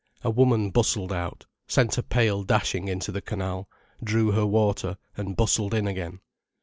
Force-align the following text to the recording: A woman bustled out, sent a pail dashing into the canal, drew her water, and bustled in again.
A 0.23 0.31
woman 0.31 0.71
bustled 0.71 1.13
out, 1.13 1.45
sent 1.67 1.95
a 1.95 2.01
pail 2.01 2.41
dashing 2.41 2.87
into 2.87 3.11
the 3.11 3.21
canal, 3.21 3.69
drew 4.03 4.31
her 4.31 4.47
water, 4.47 4.97
and 5.15 5.35
bustled 5.37 5.75
in 5.75 5.85
again. 5.85 6.21